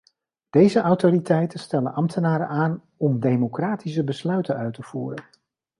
[0.49, 5.23] Deze autoriteiten stellen ambtenaren aan om democratische besluiten uit te voeren.